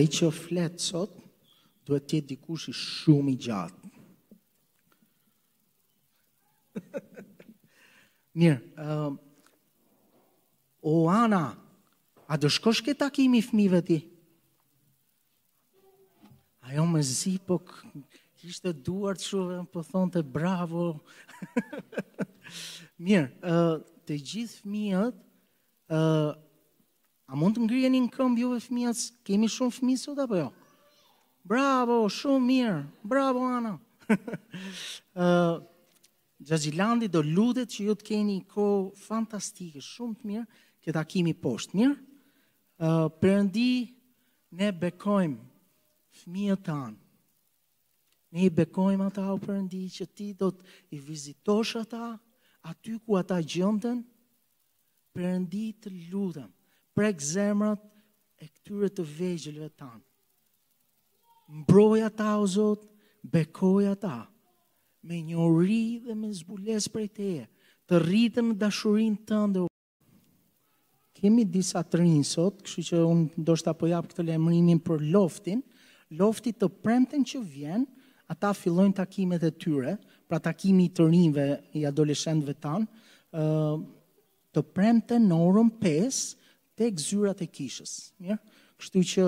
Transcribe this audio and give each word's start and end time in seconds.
i 0.00 0.06
që 0.06 0.28
fletë 0.34 0.78
sot, 0.82 1.12
duhet 1.86 2.06
tjetë 2.10 2.26
dikush 2.34 2.68
i 2.70 2.72
shumë 2.76 3.30
i 3.32 3.36
gjatë. 3.46 3.88
Mirë, 8.38 8.58
um, 8.84 9.16
o 10.86 10.88
Ana, 11.10 11.42
a 12.28 12.36
dëshkosh 12.38 12.82
këtë 12.86 13.04
akimi 13.08 13.40
fmive 13.42 13.80
ti? 13.88 14.00
Ajo 16.68 16.84
më 16.86 16.92
me 16.98 17.02
zi, 17.08 17.38
po 17.48 17.56
kështë 17.66 18.72
duar 18.86 19.16
të 19.18 19.24
shumë, 19.32 19.62
po 19.72 19.80
thonë 19.88 20.12
të 20.18 20.22
bravo. 20.36 20.84
Mirë, 23.08 23.28
uh, 23.40 23.76
të 24.08 24.12
gjithë 24.24 24.58
fmijët, 24.62 25.14
A 27.28 27.36
mund 27.36 27.58
të 27.58 27.66
ngrijeni 27.66 27.98
në 28.06 28.08
këmbë 28.14 28.40
juve 28.40 28.58
fëmijës? 28.64 29.00
Kemi 29.28 29.48
shumë 29.52 29.74
fëmijë 29.78 30.00
sot 30.02 30.20
apo 30.22 30.36
jo? 30.38 30.46
Bravo, 31.48 31.98
shumë 32.14 32.44
mirë. 32.50 32.78
Bravo 33.08 33.42
Ana. 33.48 33.74
Ë 35.12 37.10
do 37.12 37.20
lutet 37.26 37.68
që 37.74 37.84
ju 37.88 37.94
të 38.00 38.06
keni 38.08 38.38
i 38.40 38.44
kohë 38.48 38.96
fantastike, 39.02 39.82
shumë 39.84 40.22
të 40.22 40.30
mirë 40.30 40.46
që 40.84 40.94
takimi 40.96 41.34
poshtë, 41.36 41.76
mirë? 41.76 41.94
përëndi, 43.20 43.68
ne 44.56 44.68
bekojmë 44.80 45.38
fëmijë 46.22 46.56
tanë. 46.70 46.98
Ne 48.36 48.44
i 48.44 48.50
bekojmë 48.52 49.04
ata 49.04 49.26
o 49.34 49.40
përëndi 49.40 49.82
që 49.92 50.06
ti 50.16 50.32
do 50.36 50.48
të 50.52 50.64
i 50.94 50.98
vizitosh 51.00 51.76
ata, 51.82 52.14
aty 52.70 52.96
ku 53.04 53.16
ata 53.20 53.36
gjëndën, 53.42 54.00
përëndi 55.16 55.66
të 55.82 55.92
lutëm 56.12 56.54
prek 56.98 57.22
zemrat 57.22 57.78
e 58.42 58.46
këtyre 58.50 58.88
të 58.90 59.04
vegjëlve 59.06 59.68
tanë. 59.78 60.04
Mbroja 61.62 62.08
ta, 62.12 62.32
o 62.42 62.46
Zot, 62.50 62.82
bekoja 63.22 63.94
ta, 63.98 64.24
me 65.06 65.20
një 65.24 65.38
ori 65.38 65.82
dhe 66.04 66.16
me 66.18 66.28
zbules 66.34 66.90
për 66.92 67.02
e 67.02 67.08
teje, 67.18 67.44
të 67.88 68.00
rritë 68.04 68.44
në 68.48 68.56
dashurin 68.60 69.14
të 69.28 69.38
ndër. 69.52 69.68
Kemi 71.18 71.46
disa 71.50 71.80
të 71.82 72.02
rinë 72.02 72.26
sot, 72.28 72.60
kështë 72.66 72.84
që 72.90 72.98
unë 73.06 73.44
do 73.46 73.54
shta 73.58 73.72
po 73.74 73.88
japë 73.90 74.12
këtë 74.12 74.26
lemrimin 74.32 74.82
për 74.86 75.06
loftin, 75.14 75.62
lofti 76.20 76.52
të 76.54 76.68
premten 76.82 77.24
që 77.26 77.40
vjen, 77.54 77.86
ata 78.30 78.50
fillojnë 78.54 78.98
takimet 78.98 79.46
e 79.48 79.52
tyre, 79.54 79.96
pra 80.28 80.38
takimi 80.44 80.86
i 80.86 80.92
të 80.94 81.06
rinjve 81.08 81.46
i 81.80 81.86
adoleshendve 81.88 82.58
tanë, 82.60 83.46
të 84.54 84.64
premten 84.76 85.24
në 85.30 85.40
orën 85.48 85.72
5, 85.82 86.20
tek 86.78 87.00
zyrat 87.02 87.42
e 87.44 87.48
kishës. 87.56 87.92
Mirë? 88.22 88.38
Kështu 88.78 89.02
që 89.12 89.24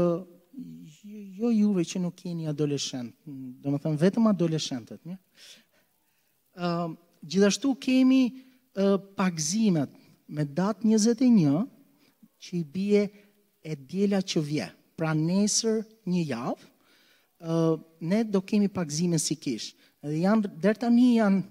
jo 1.41 1.51
juve 1.55 1.85
që 1.91 2.03
nuk 2.03 2.23
jeni 2.27 2.47
adoleshent, 2.51 3.13
do 3.63 3.73
më 3.73 3.81
thëmë 3.85 4.01
vetëm 4.05 4.29
adoleshentet. 4.31 5.01
Mirë? 5.09 5.21
Uh, 6.61 6.95
gjithashtu 7.31 7.73
kemi 7.83 8.23
uh, 8.37 8.97
pakzimet 9.19 9.93
me 10.31 10.45
datë 10.59 10.87
21 10.95 11.65
që 12.41 12.57
i 12.61 12.65
bie 12.77 13.05
e 13.67 13.77
djela 13.89 14.23
që 14.25 14.43
vje. 14.47 14.67
Pra 15.01 15.15
nesër 15.17 15.81
një 16.13 16.25
javë, 16.33 16.67
uh, 16.67 17.77
ne 18.07 18.23
do 18.29 18.43
kemi 18.45 18.69
pakzimin 18.77 19.21
si 19.23 19.39
kishë. 19.41 19.75
Dhe 20.09 20.23
janë, 20.25 20.51
deri 20.61 20.81
tani 20.81 21.07
janë 21.19 21.43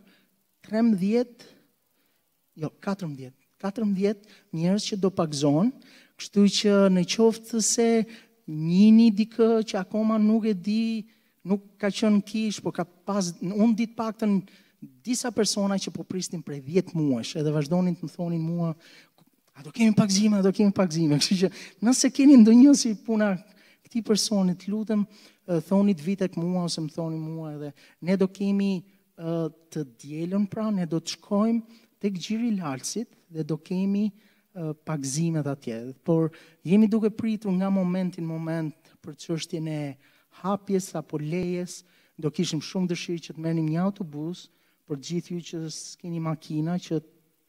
13, 0.69 1.47
jo, 2.62 2.69
14, 2.85 3.34
14 3.59 4.31
njerëz 4.56 4.86
që 4.92 4.97
do 5.03 5.12
pagëzon, 5.20 5.70
kështu 6.20 6.46
që 6.59 6.74
në 6.96 7.03
qoftë 7.12 7.62
se 7.68 7.88
njini 8.50 9.09
dikë 9.20 9.50
që 9.70 9.80
akoma 9.84 10.18
nuk 10.22 10.47
e 10.50 10.56
di, 10.56 10.81
nuk 11.47 11.66
ka 11.80 11.92
qënë 11.92 12.24
kish, 12.30 12.62
po 12.64 12.72
ka 12.75 12.86
pas, 13.08 13.34
unë 13.44 13.75
ditë 13.81 13.97
pak 14.00 14.16
të 14.22 14.30
në 14.30 14.59
disa 15.03 15.30
persona 15.36 15.75
që 15.75 15.92
po 15.92 16.06
pristin 16.08 16.42
prej 16.44 16.62
10 16.66 16.96
muash, 16.96 17.36
edhe 17.42 17.52
vazhdonin 17.52 17.97
të 18.00 18.08
më 18.08 18.14
thonin 18.16 18.42
mua, 18.47 18.72
a 19.59 19.64
do 19.66 19.74
kemi 19.76 19.91
pakëzime, 19.97 20.40
a 20.40 20.46
do 20.46 20.53
kemi 20.56 20.72
pakëzime, 20.78 21.18
kështu 21.20 21.38
që 21.44 21.52
nëse 21.84 22.12
keni 22.16 22.40
ndë 22.41 22.56
një 22.62 22.78
si 22.80 22.94
puna 23.03 23.34
këti 23.84 24.03
personit, 24.08 24.64
lutëm, 24.72 25.03
thoni 25.68 25.96
vitek 26.00 26.40
mua, 26.40 26.64
ose 26.70 26.80
më 26.86 26.96
thoni 26.96 27.20
mua, 27.20 27.52
edhe 27.58 27.74
ne 28.08 28.16
do 28.22 28.31
kemi 28.40 28.72
të 29.20 29.84
djelën 30.00 30.44
pra, 30.47 30.70
ne 30.72 30.88
do 30.88 31.02
të 31.03 31.18
shkojmë, 31.18 31.80
tek 32.01 32.15
gjiri 32.17 32.51
lalësit 32.59 33.11
dhe 33.33 33.43
do 33.43 33.57
kemi 33.57 34.05
uh, 34.55 35.41
atje. 35.51 35.77
Por 36.03 36.31
jemi 36.63 36.87
duke 36.87 37.09
pritur 37.09 37.51
nga 37.51 37.69
momentin 37.69 38.25
moment 38.25 38.75
për 39.03 39.15
qështjen 39.15 39.67
e 39.67 39.97
hapjes 40.41 40.95
apo 40.95 41.17
lejes, 41.19 41.83
do 42.19 42.31
kishim 42.31 42.59
shumë 42.61 42.89
dëshirë 42.91 43.23
që 43.23 43.33
të 43.35 43.39
merim 43.41 43.67
një 43.69 43.79
autobus, 43.81 44.49
për 44.87 44.95
gjithë 44.99 45.33
ju 45.35 45.41
që 45.49 45.57
s'keni 45.71 46.19
makina 46.19 46.73
që 46.75 46.99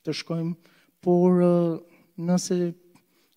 të 0.04 0.14
shkojmë, 0.20 0.54
por 1.02 1.40
nëse 2.16 2.70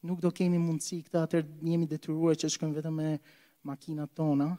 nuk 0.05 0.19
do 0.21 0.29
kemi 0.31 0.59
mundësi 0.61 1.01
këta, 1.07 1.23
atër 1.25 1.47
jemi 1.65 1.89
detyruar 1.89 2.37
që 2.37 2.51
shkojmë 2.53 2.77
vetëm 2.77 2.97
me 3.01 3.13
makina 3.65 4.05
tona, 4.05 4.51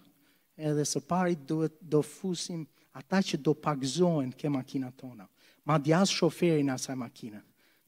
edhe 0.57 0.83
së 0.87 1.05
pari 1.07 1.37
do, 1.47 1.69
do 1.81 2.03
fusim 2.03 2.65
ata 2.99 3.23
që 3.23 3.39
do 3.39 3.55
pakzojnë 3.55 4.35
ke 4.41 4.51
makina 4.51 4.91
tona. 4.99 5.29
Ma 5.65 5.79
djasë 5.81 6.13
shoferin 6.21 6.71
asaj 6.75 6.95
makine. 7.01 7.41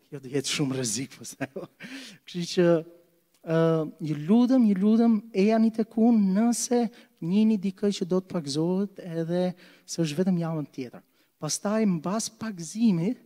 Kjo 0.06 0.20
të 0.22 0.30
jetë 0.32 0.48
shumë 0.54 0.76
rëzikë, 0.78 1.18
përse. 1.20 1.48
Po 1.52 1.66
Kështë 2.30 2.50
që 2.54 2.66
uh, 2.72 3.82
një 4.06 4.16
ludëm, 4.28 4.64
një 4.70 4.76
ludëm, 4.80 5.16
e 5.34 5.44
janë 5.50 5.68
i 5.68 5.72
të 5.76 5.86
nëse 6.14 6.80
një 7.26 7.42
një 7.50 7.58
dikëj 7.66 7.90
që 8.00 8.08
do 8.12 8.20
të 8.22 8.32
pakzohet 8.32 8.98
edhe 9.04 9.42
se 9.84 10.00
është 10.04 10.18
vetëm 10.22 10.38
jamën 10.40 10.66
tjetër. 10.74 11.02
Pastaj, 11.42 11.82
taj, 11.82 11.86
më 11.90 12.00
basë 12.06 12.32
pakzimit, 12.40 13.18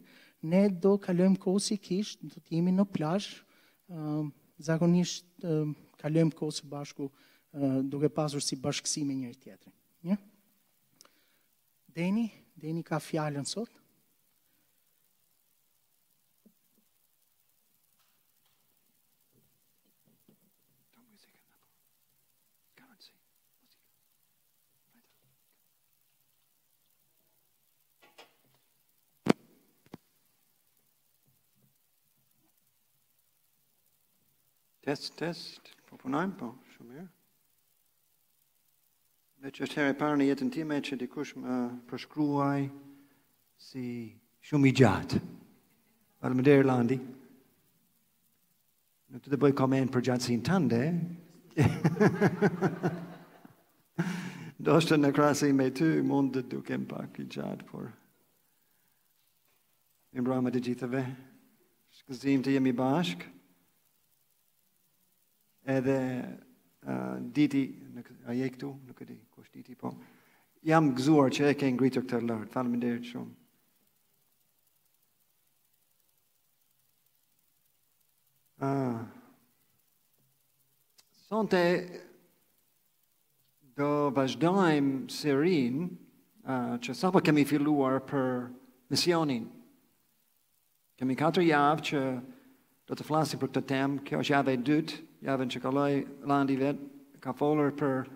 ne 0.50 0.65
do 0.82 0.97
kalëm 0.99 1.37
kohë 1.44 1.61
si 1.69 1.77
kishë, 1.78 2.19
në 2.22 2.43
të 2.43 2.72
në 2.81 2.84
plashë, 2.94 3.37
uh, 3.94 4.27
zakonisht 4.59 5.27
uh, 5.47 5.69
kalëm 6.00 6.32
kohë 6.34 6.53
si 6.59 6.67
bashku, 6.72 7.06
uh, 7.06 7.81
duke 7.87 8.09
pasur 8.11 8.41
si 8.43 8.56
me 9.06 9.15
njëri 9.21 9.34
tjetër. 9.47 9.71
Yeah? 10.03 10.19
Deni, 11.94 12.31
Deni 12.61 12.82
ka 12.84 12.99
fjallën 13.00 13.47
sotë. 13.49 13.79
Test, 34.80 35.12
test, 35.20 35.60
po 35.92 35.98
punajmë, 36.00 36.36
po, 36.41 36.46
shumë 36.72 36.86
mirë. 36.92 37.08
Me 39.44 39.50
që 39.52 39.64
është 39.66 39.76
herë 39.80 39.92
e 39.92 39.94
parë 40.00 40.16
në 40.20 40.26
jetën 40.30 40.52
time, 40.54 40.76
që 40.88 40.96
dikush 41.02 41.34
më 41.36 41.56
përshkruaj 41.91 42.62
si 43.60 43.82
shumë 44.48 44.70
i 44.70 44.70
gjatë. 44.80 45.19
Parë 46.24 46.38
më 46.38 46.44
derë, 46.48 46.64
Landi. 46.70 46.96
Në 49.12 49.20
të 49.20 49.32
të 49.34 49.38
bëjë 49.42 49.56
komendë 49.58 49.92
për 49.96 50.04
gjatë 50.08 50.26
si 50.31 50.37
në 50.38 50.46
tënde. 50.49 50.84
Do 54.64 54.78
është 54.81 54.96
në 55.00 55.10
krasi 55.16 55.50
me 55.56 55.66
ty, 55.76 55.90
mund 56.05 56.32
të 56.38 56.44
duke 56.55 56.78
më 56.81 56.88
pak 56.94 57.20
i 57.20 57.26
gjatë, 57.37 57.69
por. 57.69 57.93
Mi 60.16 60.25
më 60.25 60.55
të 60.56 60.64
gjithëve, 60.70 61.05
shkëzim 62.00 62.46
të 62.49 62.56
jemi 62.56 62.72
bashkë 62.81 63.31
edhe 65.70 65.99
uh, 66.88 67.19
diti, 67.34 67.62
në, 67.94 68.02
a 68.28 68.34
je 68.37 68.49
këtu, 68.56 68.70
nuk 68.88 69.02
e 69.05 69.08
di, 69.12 69.17
kush 69.34 69.50
diti, 69.55 69.76
po, 69.78 69.93
jam 70.67 70.90
gëzuar 70.96 71.32
që 71.37 71.52
e 71.52 71.56
ke 71.58 71.70
ngritur 71.75 72.05
këtë 72.06 72.22
lërë, 72.26 72.50
falë 72.55 72.75
më 72.76 72.93
shumë. 73.11 73.37
Uh, 78.61 78.99
sonte, 81.25 81.62
do 83.81 84.11
vazhdojmë 84.12 85.08
sirin, 85.14 85.87
uh, 86.44 86.75
që 86.82 86.96
sa 86.99 87.12
po 87.14 87.22
kemi 87.25 87.46
filluar 87.49 88.02
për 88.05 88.50
misionin. 88.93 89.46
Kemi 91.00 91.17
katër 91.17 91.46
javë 91.49 91.87
që 91.88 92.02
do 92.90 92.99
të 92.99 93.06
flasim 93.08 93.40
për 93.40 93.52
këtë 93.55 93.64
temë, 93.70 94.02
kjo 94.05 94.20
është 94.20 94.34
javë 94.34 94.52
e 94.52 94.61
dytë, 94.67 95.00
javën 95.25 95.50
që 95.52 95.61
kaloi 95.61 96.06
landi 96.26 96.55
vet 96.56 96.78
ka 97.20 97.32
folur 97.37 97.72
për 97.76 98.06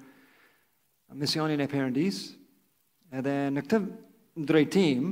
misionin 1.21 1.61
e 1.61 1.69
perëndis. 1.69 2.21
Edhe 3.15 3.35
në 3.55 3.65
këtë 3.65 3.81
drejtim 4.49 5.11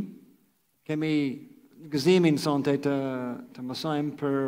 kemi 0.88 1.12
gëzimin 1.92 2.38
sonte 2.40 2.76
të 2.86 2.94
të 3.54 3.64
mësojmë 3.66 4.16
për 4.20 4.38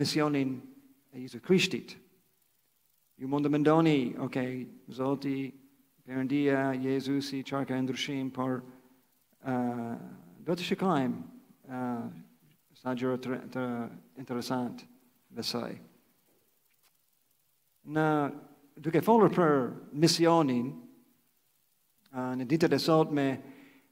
misionin 0.00 0.56
e 1.14 1.22
Jezu 1.26 1.42
Krishtit. 1.44 1.96
Ju 3.16 3.28
mund 3.30 3.46
të 3.46 3.52
mendoni, 3.54 4.14
okay, 4.18 4.64
Zoti 4.90 5.52
Perëndia 6.04 6.72
Jezusi 6.76 7.44
çarka 7.46 7.76
ndryshim 7.80 8.30
por 8.34 8.58
ë 9.44 9.54
uh, 9.54 9.94
do 10.44 10.52
të 10.52 10.66
shikojmë 10.66 11.22
ë 11.72 11.78
uh, 11.78 12.10
sa 12.76 12.92
gjëra 12.92 13.20
të, 13.22 13.38
të 13.54 13.62
interesante 14.20 14.84
besoj. 15.32 15.70
uh, 15.70 15.93
në 17.92 18.04
duke 18.80 19.02
folur 19.04 19.28
për 19.32 19.68
misionin 19.92 20.70
uh, 22.14 22.32
në 22.36 22.46
ditët 22.50 22.72
e 22.72 22.78
sot 22.80 23.12
me 23.14 23.26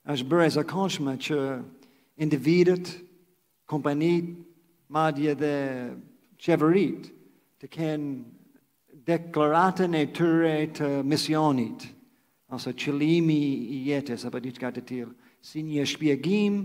është 0.08 0.28
bërë 0.30 0.46
e 0.46 0.52
zakonshme 0.56 1.16
që 1.22 1.38
individet, 2.22 2.88
kompanit, 3.70 4.32
madje 4.92 5.34
dhe 5.40 5.54
qeverit 6.42 7.06
të 7.60 7.68
kënë 7.76 8.94
deklaratën 9.06 9.94
e 9.98 10.02
tëre 10.14 10.54
të 10.76 10.88
misionit, 11.08 11.84
ose 12.52 12.72
qëlimi 12.78 13.40
i 13.72 13.80
jetës, 13.88 14.26
apo 14.28 14.40
diçka 14.44 14.70
të 14.76 14.84
tilë, 14.90 15.12
si 15.42 15.62
një 15.66 15.86
shpjegim 15.92 16.58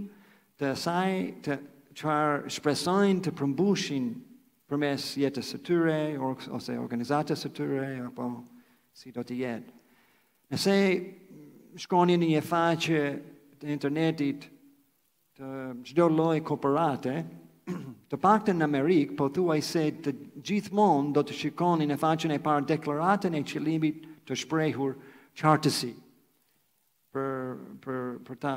të 0.60 0.72
saj 0.78 1.14
të 1.46 1.58
qëar 1.98 2.48
shpresojnë 2.54 3.24
të 3.26 3.34
përmbushin 3.40 4.12
për 4.68 4.80
mes 4.84 5.06
jetës 5.22 5.54
së 5.54 5.62
tyre, 5.64 5.96
ose 6.52 6.76
organizatës 6.80 7.46
së 7.46 7.54
tyre, 7.56 7.86
apo 8.10 8.28
si 8.96 9.14
do 9.16 9.24
të 9.24 9.38
jetë. 9.42 9.76
Nëse 10.52 10.76
shkoni 11.84 12.18
në 12.20 12.30
një 12.34 12.42
faqe 12.44 13.02
të 13.62 13.72
internetit 13.74 14.48
të 15.38 15.52
gjdo 15.92 16.08
loj 16.18 16.36
kooperate, 16.48 17.16
të 18.12 18.20
pak 18.24 18.48
në 18.56 18.66
Amerikë, 18.68 19.16
po 19.20 19.30
thuaj 19.36 19.60
se 19.72 19.86
të 20.04 20.14
gjithmonë 20.48 21.14
do 21.16 21.24
të 21.24 21.38
shikoni 21.42 21.88
në 21.92 22.00
faqen 22.02 22.36
e 22.36 22.42
parë 22.48 22.68
deklaratën 22.74 23.36
e 23.40 23.44
qëlimit 23.48 24.04
të 24.28 24.38
shprejhur 24.44 24.96
qartësi 25.38 25.94
për, 27.16 27.32
për, 27.86 28.00
për 28.28 28.42
ta 28.44 28.56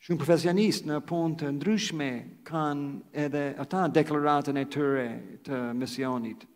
Shumë 0.00 0.16
profesionistë 0.16 0.88
në 0.88 0.98
punë 1.04 1.34
të 1.42 1.48
ndryshme 1.58 2.06
kanë 2.48 3.24
edhe 3.26 3.40
ata 3.60 3.82
deklaratën 3.98 4.56
e 4.56 4.62
tëre 4.72 5.02
të 5.44 5.58
misionit. 5.76 6.46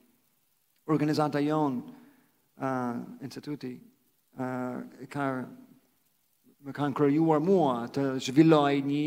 Organizata 0.88 1.42
jonë, 1.44 1.92
uh, 2.64 3.02
instituti, 3.26 3.74
uh, 4.40 4.78
ka, 5.12 5.26
më 6.64 6.76
kanë 6.80 6.96
kërëjuar 7.02 7.44
mua 7.44 7.74
të 7.92 8.06
zhvilloj 8.30 8.72
një, 8.88 9.04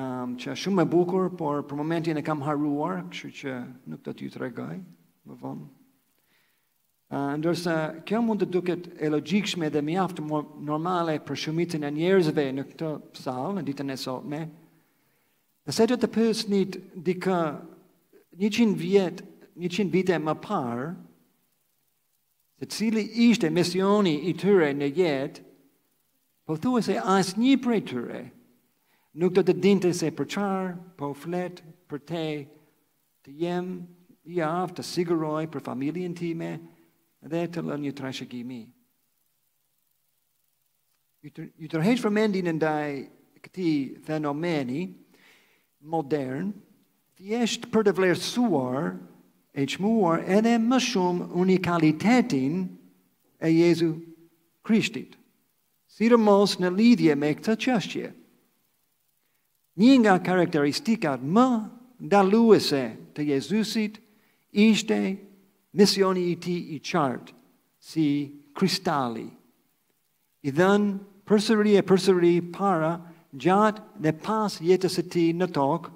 um, 0.00 0.32
që 0.40 0.54
është 0.54 0.62
shumë 0.64 0.86
e 0.86 0.90
bukur, 0.96 1.28
por 1.42 1.60
për 1.68 1.82
momentin 1.84 2.16
e 2.16 2.24
kam 2.24 2.40
haruar, 2.48 3.02
kështë 3.12 3.32
që 3.42 3.58
nuk 3.92 4.00
të 4.00 4.16
t'ju 4.16 4.32
të 4.32 4.46
regaj, 4.46 4.80
më 5.28 5.40
vonë 5.44 5.68
ndërsa 7.12 7.72
kjo 8.08 8.20
mund 8.24 8.40
të 8.40 8.46
duket 8.54 8.84
e 9.04 9.10
logjikshme 9.12 9.68
dhe 9.74 9.82
mjaft 9.84 10.20
normale 10.66 11.18
për 11.26 11.40
shumicën 11.42 11.84
e 11.84 11.90
njerëzve 11.92 12.44
në 12.56 12.62
këtë 12.70 12.92
sallë 13.20 13.52
në 13.58 13.64
ditën 13.66 13.92
e 13.92 13.96
sotme. 14.00 14.38
Nëse 15.68 15.86
do 15.90 15.98
të 16.00 16.08
pyesni 16.14 16.62
dikë 16.72 17.36
100 18.40 18.76
vjet, 18.80 19.20
100 19.60 19.90
vite 19.92 20.16
më 20.24 20.34
parë, 20.46 20.88
se 22.62 22.68
cili 22.78 23.04
ishte 23.28 23.50
misioni 23.52 24.14
i 24.30 24.36
tyre 24.38 24.70
në 24.74 24.88
jetë, 24.96 25.42
po 26.48 26.56
thua 26.58 26.80
se 26.82 26.96
asë 26.96 27.36
një 27.42 27.56
prej 27.62 27.80
tyre 27.92 28.22
nuk 29.20 29.34
do 29.36 29.42
të 29.44 29.58
dinte 29.60 29.90
se 29.94 30.08
për 30.16 30.28
qarë, 30.32 30.72
po 30.96 31.12
flet, 31.12 31.60
për 31.90 32.00
te, 32.08 32.24
të 33.26 33.32
jem, 33.44 33.66
i 34.24 34.40
aftë, 34.40 34.78
të 34.80 34.84
sigëroj, 34.94 35.48
për 35.52 35.64
familjen 35.66 36.12
time, 36.16 36.54
për 36.62 36.71
dhe 37.30 37.42
të 37.52 37.62
lënë 37.66 37.82
një 37.86 37.92
trashëgimi. 38.00 38.60
Ju, 41.22 41.30
të, 41.30 41.44
ju 41.62 41.68
tërheqë 41.70 42.02
përmendin 42.02 42.48
në 42.50 42.54
ndaj 42.56 42.90
këti 43.44 43.68
fenomeni 44.06 44.82
modern, 45.92 46.50
thjesht 47.18 47.68
për 47.72 47.82
të 47.86 47.92
vlerësuar 47.98 48.88
e 49.54 49.62
qmuar 49.74 50.24
edhe 50.38 50.56
më 50.68 50.78
shumë 50.88 51.28
unikalitetin 51.42 52.54
e 53.42 53.48
Jezu 53.50 53.92
Krishtit, 54.66 55.14
si 55.90 56.08
rëmos 56.10 56.56
në 56.62 56.70
lidhje 56.74 57.14
me 57.18 57.32
këtë 57.38 57.54
qështje. 57.64 58.08
Një 59.80 59.94
nga 60.02 60.16
karakteristikat 60.26 61.22
më 61.34 61.46
daluese 62.12 62.82
të 63.14 63.20
Jezusit 63.30 63.94
ishte 64.52 64.98
Misioni 65.74 66.26
i 66.30 66.36
ti 66.36 66.56
i 66.76 66.80
qartë 66.84 67.32
si 67.80 68.06
kristali. 68.54 69.24
I 70.44 70.50
dhenë 70.52 71.24
përsëri 71.26 71.72
e 71.80 71.84
përsëri 71.88 72.32
para 72.52 72.90
gjatë 73.32 74.02
dhe 74.04 74.12
pas 74.26 74.58
jetës 74.68 74.98
e 75.00 75.04
ti 75.12 75.22
në 75.38 75.48
tokë 75.56 75.92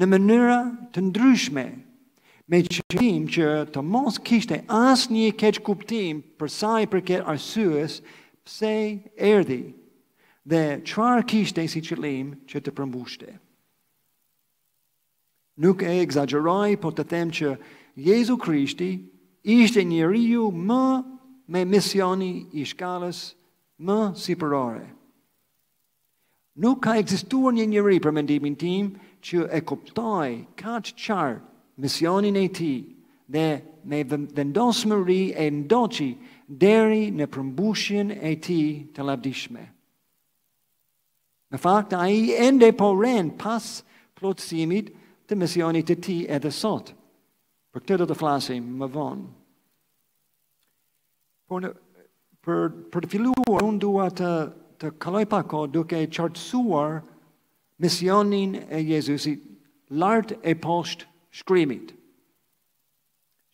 në 0.00 0.06
mënyra 0.12 0.58
të 0.94 1.02
ndryshme 1.10 1.64
me 2.50 2.60
qërim 2.72 3.26
që 3.34 3.48
të 3.74 3.82
mos 3.92 4.16
kishte 4.26 4.60
as 4.78 5.04
një 5.12 5.34
keq 5.42 5.60
kuptim 5.68 6.22
për 6.40 6.52
saj 6.56 6.88
përket 6.92 7.26
arsues 7.34 7.98
pse 8.48 8.72
erdi 9.34 9.62
dhe 10.48 10.62
qëar 10.88 11.26
kishte 11.30 11.66
si 11.68 11.84
qëllim 11.90 12.32
që 12.48 12.62
të 12.64 12.72
përmbushte. 12.78 13.36
Nuk 15.60 15.84
e 15.84 15.98
exageroj, 16.06 16.78
po 16.80 16.88
të 16.96 17.04
them 17.12 17.34
që 17.36 17.52
Jezu 17.96 18.36
Krishti 18.36 19.04
ishte 19.44 19.82
njeriu 19.84 20.50
më 20.52 21.04
me 21.48 21.64
misioni 21.64 22.46
i 22.52 22.64
shkallës 22.64 23.34
më 23.80 23.98
sipërore. 24.22 24.86
Nuk 26.60 26.78
ka 26.84 26.96
ekzistuar 27.00 27.52
një 27.54 27.66
njeri 27.72 27.98
për 28.02 28.12
mendimin 28.14 28.54
tim 28.56 28.92
që 29.24 29.38
e 29.56 29.60
kuptoi 29.62 30.44
këtë 30.60 30.92
qarë 31.06 31.34
misionin 31.82 32.36
e 32.36 32.46
tij 32.56 32.78
dhe 33.32 33.46
me 33.88 33.98
vendosmëri 34.38 35.22
e 35.34 35.46
ndoqi 35.50 36.10
deri 36.62 37.10
në 37.16 37.26
përmbushjen 37.32 38.08
e 38.10 38.32
ti 38.44 38.60
të 38.94 39.00
labdishme. 39.08 39.62
Në 41.50 41.58
fakt, 41.58 41.92
a 41.98 42.06
i 42.08 42.34
ende 42.38 42.70
po 42.78 42.92
rend 43.00 43.38
pas 43.40 43.82
plotësimit 44.18 44.90
të 45.26 45.38
misionit 45.40 45.86
të 45.88 45.96
ti 46.04 46.16
edhe 46.28 46.50
sotë. 46.52 46.99
Për 47.74 47.82
këtë 47.84 47.96
do 48.00 48.06
të 48.10 48.14
flasim 48.18 48.66
më 48.80 48.86
vonë. 48.96 49.26
Por 51.50 51.62
në, 51.64 51.70
për 52.46 52.64
për 52.94 53.04
të 53.06 53.10
filluar 53.12 53.66
unë 53.66 53.82
dua 53.84 54.08
të 54.20 54.30
të 54.80 54.90
kaloj 55.04 55.24
pak 55.28 55.48
kohë 55.52 55.70
duke 55.76 55.98
qartësuar 56.16 56.96
misionin 57.84 58.56
e 58.72 58.80
Jezusit 58.88 59.42
lart 60.02 60.32
e 60.50 60.54
poshtë 60.64 61.06
shkrimit. 61.40 61.92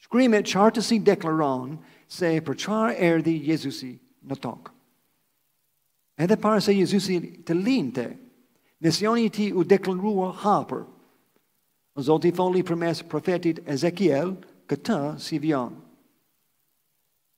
Shkrimet 0.06 0.46
qartësi 0.52 1.00
deklaron 1.08 1.74
se 2.06 2.30
për 2.46 2.60
qarë 2.62 2.94
erdi 3.10 3.34
Jezusi 3.50 3.90
në 4.30 4.38
tokë. 4.44 4.72
Edhe 6.24 6.38
para 6.44 6.62
se 6.64 6.72
Jezusi 6.76 7.18
të 7.46 7.56
linte, 7.58 8.06
misioni 8.86 9.26
u 9.52 9.66
deklarua 9.68 10.30
hapur, 10.46 10.86
Zoti 11.96 12.30
foli 12.36 12.60
për 12.66 12.76
mes 12.76 12.98
profetit 13.08 13.62
Ezekiel 13.72 14.34
këta 14.68 14.96
si 15.20 15.38
vion. 15.40 15.72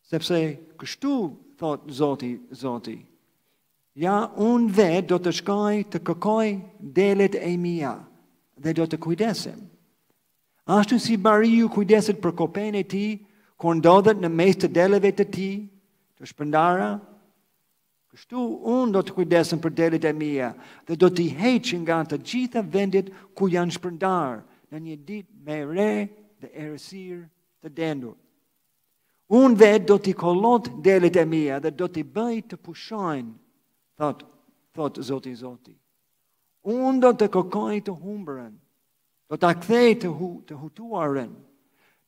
Sepse 0.09 0.41
kështu, 0.81 1.12
thot 1.61 1.85
Zoti, 1.95 2.33
Zoti, 2.55 2.97
ja 3.99 4.17
unë 4.43 4.73
dhe 4.79 4.88
do 5.11 5.19
të 5.23 5.35
shkoj 5.41 5.85
të 5.95 6.00
këkoj 6.11 6.49
delet 6.99 7.35
e 7.38 7.53
mija 7.59 7.93
dhe 8.62 8.75
do 8.81 8.87
të 8.91 8.99
kujdesim. 9.05 9.59
Ashtu 10.79 10.99
si 11.00 11.17
bari 11.17 11.50
ju 11.61 11.71
kujdesit 11.73 12.19
për 12.23 12.35
kopen 12.43 12.75
e 12.81 12.85
ti, 12.85 13.07
kur 13.59 13.79
ndodhet 13.79 14.19
në 14.23 14.31
mes 14.38 14.59
të 14.61 14.73
deleve 14.79 15.12
të 15.19 15.27
ti, 15.35 15.49
të 16.19 16.33
shpëndara, 16.33 16.93
Kështu 18.09 18.41
unë 18.75 18.93
do 18.97 19.00
të 19.05 19.15
kujdesën 19.19 19.61
për 19.65 19.75
delit 19.79 20.05
e 20.11 20.15
mija 20.17 20.47
dhe 20.88 20.97
do 21.00 21.11
të 21.12 21.25
i 21.27 21.33
heqin 21.41 21.83
nga 21.85 21.97
të 22.09 22.19
gjitha 22.31 22.62
vendit 22.77 23.11
ku 23.37 23.49
janë 23.55 23.75
shpërndarë 23.77 24.38
në 24.73 24.81
një 24.87 24.95
dit 25.11 25.27
me 25.49 25.59
re 25.73 25.91
dhe 26.41 26.49
erësir 26.62 27.19
të 27.61 27.73
dendur. 27.81 28.15
Unë 29.41 29.59
vetë 29.61 29.88
do 29.91 29.99
t'i 30.05 30.15
kolot 30.23 30.71
delit 30.87 31.19
e 31.23 31.27
mija 31.33 31.59
dhe 31.61 31.75
do 31.81 31.88
t'i 31.93 32.00
bëjt 32.17 32.49
të 32.55 32.61
pushojnë, 32.65 33.35
thotë 34.00 34.27
thot, 34.77 35.00
zoti 35.11 35.35
zoti. 35.43 35.75
Unë 36.65 37.03
do 37.05 37.11
të 37.21 37.29
kokoj 37.37 37.75
të 37.85 37.93
humbërën, 38.00 38.55
do 39.29 39.37
t'a 39.37 39.53
kthej 39.61 39.95
të, 40.03 40.15
hu, 40.17 40.31
të 40.49 40.57
hutuarën, 40.62 41.33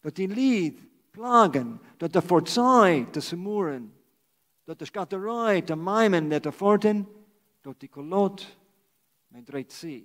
do 0.02 0.08
t'i 0.16 0.30
lidhë 0.32 0.88
plagën, 1.16 1.72
do 2.00 2.08
të 2.08 2.24
forcoj 2.30 2.96
të 3.12 3.20
sëmurën, 3.28 3.84
do 4.70 4.76
të 4.78 4.86
shkateroj, 4.86 5.64
të 5.66 5.74
majmen 5.74 6.28
dhe 6.30 6.38
të 6.44 6.50
fortin, 6.54 7.00
do 7.64 7.72
t'i 7.74 7.88
kolot 7.90 8.44
me 9.34 9.40
drejtësi. 9.42 9.96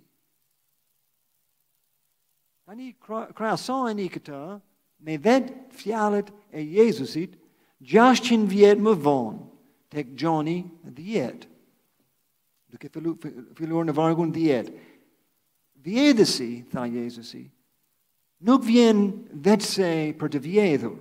Ta 2.66 2.74
një 2.74 2.88
krasojnë 3.38 4.02
i 4.02 4.08
këta 4.10 4.40
me 5.06 5.18
vetë 5.22 5.58
fjalet 5.78 6.32
e 6.50 6.64
Jezusit, 6.66 7.36
gjash 7.78 8.24
qënë 8.26 8.50
vjetë 8.56 8.82
më 8.88 8.94
vonë, 9.06 9.38
tek 9.94 10.16
gjoni 10.18 10.58
dhjetë, 10.98 11.52
duke 12.74 12.90
filuar 13.60 13.86
në 13.86 13.94
vargun 14.02 14.34
dhjetë. 14.34 14.74
Vjedësi, 15.86 16.50
tha 16.74 16.88
Jezusi, 16.90 17.44
nuk 18.50 18.66
vjen 18.66 19.06
vetëse 19.46 19.94
për 20.18 20.34
të 20.34 20.42
vjedhur, 20.48 20.98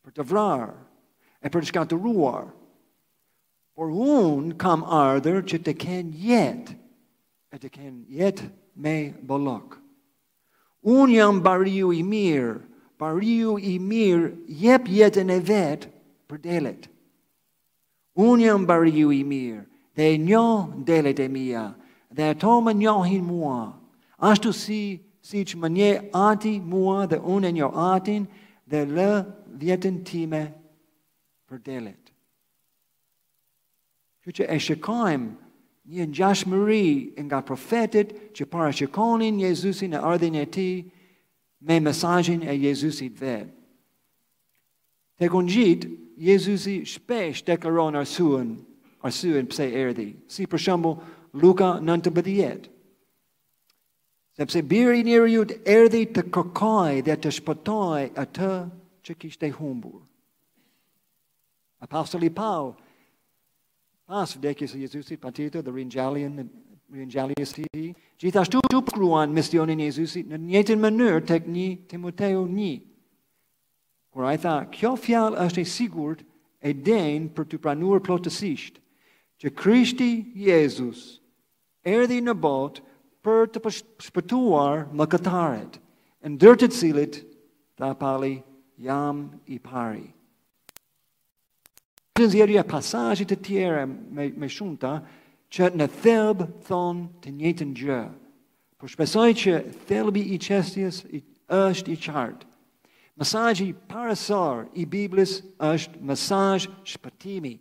për 0.00 0.16
të 0.16 0.26
vrarë, 0.32 0.72
e 1.44 1.52
për 1.52 1.60
të 1.60 1.68
shkateruarë, 1.74 2.48
Por 3.80 3.88
unë 4.12 4.58
kam 4.62 4.82
ardhër 4.94 5.36
që 5.50 5.58
të 5.64 5.72
kenë 5.82 6.18
jetë, 6.24 6.72
e 7.56 7.60
të 7.62 7.68
kenë 7.76 8.00
jetë 8.18 8.48
me 8.84 8.96
bollok. 9.30 9.78
Unë 10.96 11.14
jam 11.14 11.38
bariu 11.46 11.88
i 11.96 12.02
mirë, 12.08 12.50
bariu 13.00 13.54
i 13.70 13.78
mirë 13.92 14.28
jep 14.64 14.90
jetën 14.98 15.32
e 15.32 15.38
vetë 15.50 15.88
për 16.28 16.42
delet. 16.46 16.90
Unë 18.28 18.50
jam 18.50 18.68
bariu 18.68 19.14
i 19.16 19.22
mirë 19.32 19.64
dhe 19.96 20.10
njoh 20.26 20.76
delet 20.90 21.24
e 21.26 21.30
mia 21.38 21.64
dhe 22.16 22.28
ato 22.36 22.58
më 22.64 22.76
njohin 22.82 23.24
mua. 23.32 23.62
Ashtu 24.30 24.52
si 24.62 24.82
si 25.28 25.38
që 25.48 25.54
më 25.60 25.68
nje 25.78 25.90
ati 26.28 26.54
mua 26.72 26.98
dhe 27.10 27.16
unë 27.34 27.48
e 27.50 27.54
njo 27.56 27.70
atin 27.92 28.22
dhe 28.70 28.80
lë 28.96 29.12
vjetën 29.60 29.96
time 30.10 30.42
për 31.48 31.58
delet. 31.68 31.99
Kjo 34.30 34.44
që 34.44 34.46
e 34.46 34.56
shikojmë 34.62 35.28
një 35.90 36.04
një 36.06 37.22
nga 37.26 37.40
profetit 37.50 38.12
që 38.36 38.44
para 38.46 38.70
Jezusin 39.42 39.94
e 39.94 39.98
ardhin 40.12 40.36
e 40.38 40.44
ti 40.54 40.68
me 41.66 41.80
mesajin 41.80 42.42
e 42.46 42.54
Jezusit 42.62 43.18
vetë. 43.18 43.50
Të 45.18 45.26
kënë 45.34 45.50
gjitë, 45.54 45.88
Jezusi 46.28 46.76
shpesh 46.94 47.42
të 47.44 47.58
arsuën 47.58 47.98
arsuen, 48.00 48.52
arsuen 49.08 49.48
pëse 49.50 49.66
erdi, 49.82 50.08
si 50.28 50.46
për 50.46 50.58
shëmbu 50.66 50.92
Luka 51.42 51.76
në 51.82 51.94
Sepse 54.40 54.60
biri 54.64 55.02
pëse 55.04 55.28
i 55.28 55.32
ju 55.34 55.42
të 55.50 55.56
erdi 55.68 56.00
të 56.16 56.22
kërkaj 56.32 56.92
dhe 57.04 57.14
të 57.20 57.30
shpëtoj 57.38 58.02
atë 58.22 58.50
që 59.04 59.14
kishte 59.20 59.46
e 59.46 59.50
humbur. 59.56 59.98
Apostoli 61.84 62.30
Paul, 62.38 62.70
pas 64.10 64.32
ah, 64.34 64.38
vdekjes 64.38 64.74
e 64.74 64.78
Jezusit, 64.82 65.20
pa 65.22 65.30
tjetër 65.30 65.62
dhe 65.62 65.70
rinjallin, 65.70 66.34
rinjallis 66.98 67.52
të 67.54 67.62
ti, 67.70 67.82
gjithashtu 68.18 68.58
të 68.66 68.80
përkruan 68.88 69.30
misionin 69.36 69.84
Jezusit 69.84 70.26
në 70.32 70.40
njëtën 70.48 70.82
mënyrë 70.82 71.20
tek 71.30 71.46
një 71.54 71.66
Timoteo 71.92 72.40
një. 72.50 72.72
Kur 74.10 74.26
tha, 74.42 74.56
kjo 74.74 74.90
fjalë 74.98 75.38
është 75.46 75.62
e 75.62 75.70
sigurt 75.76 76.24
e 76.66 76.74
denë 76.90 77.30
për 77.36 77.46
të 77.52 77.60
pranur 77.62 78.02
plotësisht, 78.02 78.82
që 79.38 79.54
Krishti 79.60 80.10
Jezus 80.48 81.04
erdi 81.86 82.18
në 82.26 82.34
botë 82.42 82.82
për 83.24 83.46
të 83.54 83.76
shpëtuar 84.10 84.88
më 84.90 85.06
këtaret, 85.14 85.78
në 86.26 86.34
dërtët 86.42 86.74
cilit, 86.80 87.22
tha 87.78 87.94
pali, 88.02 88.40
jam 88.90 89.28
i 89.46 89.62
pari 89.62 90.08
në 92.20 92.26
nëzjerëja 92.28 92.62
pasajit 92.68 93.30
të 93.32 93.36
tjere 93.46 93.82
me, 93.88 94.26
me 94.36 94.48
shumëta, 94.52 94.94
që 95.50 95.70
në 95.74 95.86
thelbë 96.02 96.46
thonë 96.68 97.08
të 97.24 97.32
njëtë 97.38 97.66
në 97.70 97.74
gjë. 97.80 98.00
Por 98.80 98.92
shpesoj 98.92 99.30
që 99.42 99.54
thelbi 99.88 100.22
i 100.34 100.38
qestjes 100.40 101.02
i, 101.10 101.20
është 101.52 101.94
i 101.94 101.96
qartë. 102.00 102.46
Mësaj 103.20 103.56
i 103.64 103.70
parasar 103.90 104.62
i 104.80 104.86
Biblis 104.88 105.38
është 105.66 106.00
mësaj 106.08 106.68
shpëtimi. 106.92 107.54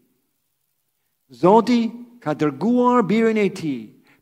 Zoti 1.42 1.82
ka 2.24 2.32
dërguar 2.40 3.04
birin 3.10 3.40
e 3.42 3.50
ti 3.58 3.74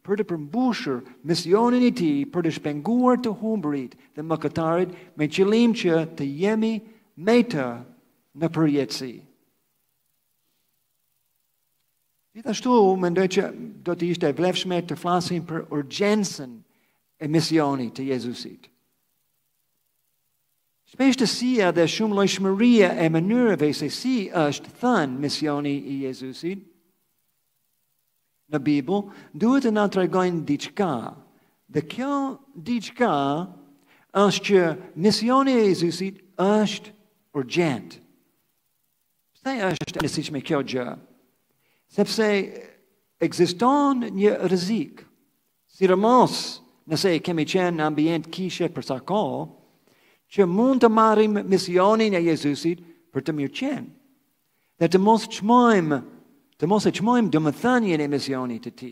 për 0.08 0.22
të 0.22 0.26
përmbushur 0.32 1.04
misionin 1.28 1.84
e 1.84 1.92
ti 1.96 2.10
për 2.32 2.48
të 2.48 2.56
shpenguar 2.58 3.22
të 3.22 3.36
humbrit 3.42 3.94
dhe 4.16 4.24
më 4.26 4.40
këtarit 4.46 4.98
me 5.20 5.28
qëlim 5.38 5.76
që 5.78 6.02
të 6.18 6.28
jemi 6.42 6.74
me 7.28 7.38
të 7.52 7.70
në 8.40 8.50
përjetësi. 8.56 9.16
Gjithashtu 12.38 12.74
mendoj 13.02 13.26
që 13.34 13.44
do 13.84 13.96
të 13.98 14.08
ishte 14.14 14.30
e 14.30 14.36
vlefshme 14.38 14.78
të 14.86 14.96
flasim 15.00 15.46
për 15.50 15.64
urgjensën 15.74 16.52
e 17.18 17.26
misioni 17.34 17.88
të 17.90 18.06
Jezusit. 18.12 18.68
Shpesh 20.92 21.18
të 21.20 21.28
sija 21.28 21.70
dhe 21.76 21.88
shumë 21.92 22.16
lojshmëria 22.20 22.92
e 23.04 23.08
mënyrëve 23.12 23.72
se 23.76 23.90
si 23.92 24.16
është 24.46 24.72
thënë 24.82 25.20
misioni 25.26 25.74
i 25.94 25.98
Jezusit 26.06 26.62
në 28.54 28.62
Bibu, 28.64 29.02
duhet 29.34 29.66
të 29.66 29.74
nga 29.76 29.88
të 29.92 30.00
regojnë 30.04 30.46
diqka. 30.48 30.92
Dhe 31.74 31.82
kjo 31.92 32.14
diqka 32.70 33.14
është 34.22 34.44
që 34.48 34.62
misioni 35.04 35.58
i 35.58 35.66
Jezusit 35.72 36.22
është 36.46 36.96
urgjent. 37.42 37.98
Përse 39.42 39.60
është 39.74 40.00
e 40.00 40.06
nësishme 40.06 40.44
kjo 40.46 40.62
gjërë? 40.68 40.96
sepse 41.88 42.68
existon 43.20 44.04
një 44.16 44.36
rëzik, 44.52 45.02
si 45.66 45.88
rëmos 45.88 46.36
nëse 46.90 47.18
kemi 47.26 47.46
qenë 47.48 47.76
në 47.80 47.86
ambient 47.88 48.30
kishe 48.34 48.70
për 48.76 48.86
sa 48.88 49.00
ko, 49.08 49.24
që 50.32 50.48
mund 50.52 50.84
të 50.84 50.90
marim 50.92 51.38
misionin 51.48 52.16
e 52.20 52.24
Jezusit 52.28 52.82
për 53.14 53.24
të 53.28 53.36
mirë 53.38 53.56
qenë, 53.60 53.90
dhe 54.78 54.90
të 54.92 55.02
mos 55.02 55.28
qmojmë, 55.38 56.00
të 56.58 56.68
mos 56.70 56.88
e 56.90 56.94
qmojmë 57.00 57.32
dëmë 57.32 58.02
e 58.04 58.08
misionit 58.12 58.64
të 58.68 58.72
ti. 58.80 58.92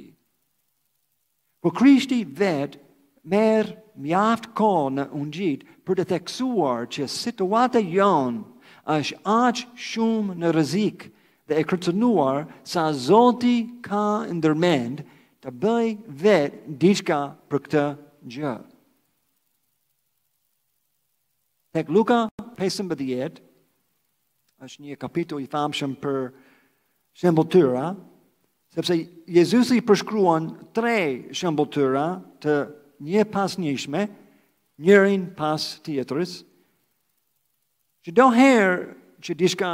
Po 1.62 1.72
krishti 1.74 2.24
vetë 2.26 2.80
merë 3.26 3.74
mjaftë 4.06 4.50
ko 4.60 4.72
në 4.94 5.10
unë 5.18 5.32
gjitë 5.34 5.66
për 5.86 5.96
të 5.98 6.06
theksuar 6.14 6.86
që 6.94 7.08
situate 7.10 7.82
jonë 7.82 8.44
është 8.96 9.20
aqë 9.34 9.66
shumë 9.90 10.36
në 10.44 10.52
rëzikë 10.58 11.10
dhe 11.48 11.56
e 11.62 11.66
kërcënuar 11.66 12.46
sa 12.66 12.90
Zoti 12.94 13.56
ka 13.86 14.26
ndërmend 14.38 15.02
të 15.46 15.52
bëj 15.62 15.88
vetë 16.24 16.78
diçka 16.82 17.20
për 17.50 17.64
këtë 17.66 17.84
gjë. 18.36 18.54
Tek 21.76 21.92
Luka 21.92 22.22
15 22.56 23.42
është 24.66 24.84
një 24.88 24.98
kapitull 24.98 25.44
i 25.44 25.50
famshëm 25.52 25.92
për 26.02 26.22
shembulltyra, 27.20 27.90
sepse 28.76 28.96
Jezusi 29.30 29.78
i 29.78 29.84
përshkruan 29.86 30.48
tre 30.74 30.98
shembulltyra 31.36 32.06
të 32.42 32.56
një 33.06 33.26
pas 33.34 33.54
njëshme, 33.60 34.06
njërin 34.84 35.30
pas 35.38 35.62
tjetrës. 35.86 36.40
që 38.08 38.12
do 38.14 38.26
herë 38.32 38.96
që 39.24 39.34
dishka 39.36 39.70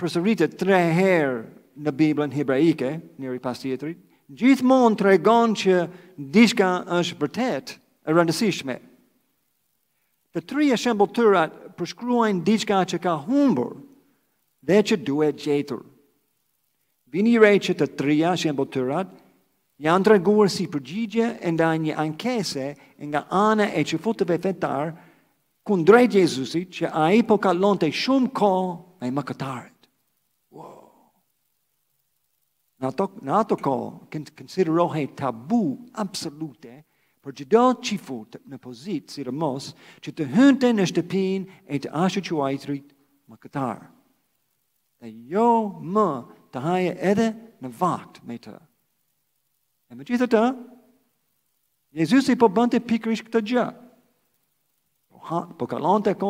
përsëritet 0.00 0.56
tre 0.60 0.78
herë 0.96 1.38
në 1.86 1.92
Biblën 1.96 2.32
hebraike, 2.34 2.92
njëri 3.20 3.40
pas 3.44 3.58
tjetërit, 3.62 3.98
gjithmonë 4.38 4.96
të 5.00 5.06
regon 5.08 5.54
që 5.58 5.78
diska 6.34 6.72
është 6.98 7.18
vërtet 7.20 7.72
e 8.08 8.14
rëndësishme. 8.16 8.76
Të 10.34 10.42
tri 10.46 10.68
e 10.70 10.78
tëra 11.16 11.44
përshkruajnë 11.78 12.44
diska 12.46 12.82
që 12.92 13.00
ka 13.02 13.14
humbur 13.24 13.72
dhe 14.68 14.80
që 14.90 15.00
duhet 15.06 15.40
gjetur. 15.42 15.80
Vini 17.10 17.38
rej 17.42 17.56
që 17.66 17.74
të 17.74 17.86
trija 17.98 18.36
shembol 18.38 18.68
tëra 18.70 19.00
janë 19.82 20.04
të 20.06 20.48
si 20.54 20.68
përgjigje 20.70 21.26
e 21.42 21.48
nda 21.50 21.72
një 21.82 21.96
ankese 21.98 22.66
nga 23.10 23.24
ana 23.44 23.66
e 23.74 23.82
që 23.82 23.96
të 24.20 24.28
fetar 24.42 24.92
kundrejt 25.66 26.14
Jezusit 26.14 26.70
që 26.76 26.92
a 26.94 27.10
i 27.18 27.22
po 27.26 27.36
të 27.42 27.90
shumë 28.02 28.30
ko 28.40 28.52
me 29.00 29.10
më 29.10 29.22
Në 32.80 32.88
ato, 32.88 33.06
në 33.20 33.34
ato 33.36 33.56
ko, 33.60 33.72
kënësirohe 34.12 35.02
tabu 35.18 35.62
absolute 36.00 36.78
për 37.20 37.34
gjithdo 37.36 37.62
qifu 37.84 38.16
të, 38.32 38.40
në 38.48 38.58
pozitë 38.64 39.12
si 39.12 39.24
rëmos 39.28 39.66
që 40.00 40.14
të 40.16 40.28
hënte 40.32 40.70
në 40.72 40.86
shtëpin 40.88 41.44
e 41.68 41.80
të 41.84 41.92
ashtë 42.00 42.22
që 42.30 42.38
ajtërit 42.46 42.94
më 43.30 43.36
këtarë. 43.44 43.90
Dhe 45.00 45.12
jo 45.34 45.48
më 45.96 46.06
të 46.52 46.62
haje 46.64 46.94
edhe 47.10 47.28
në 47.60 47.72
vakt 47.82 48.22
me 48.28 48.38
të. 48.40 48.56
E 49.92 49.96
me 49.98 50.06
gjithë 50.08 50.28
të, 50.32 50.42
Jezus 52.00 52.28
i 52.32 52.36
po 52.38 52.46
bënte 52.54 52.78
pikrish 52.86 53.24
këtë 53.26 53.40
gjë. 53.50 53.62
Po, 55.10 55.38
po 55.58 55.68
kalon 55.68 56.00
të 56.06 56.16
ko 56.20 56.28